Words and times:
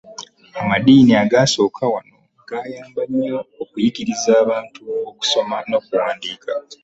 Amadiini 0.61 1.13
agaasooka 1.23 1.83
wano 1.93 2.17
gaayamba 2.49 3.01
nnyo 3.09 3.39
okuyigiriza 3.61 4.31
abantu 4.43 4.81
okusoma 5.09 5.55
n'okuwandiika. 5.67 6.53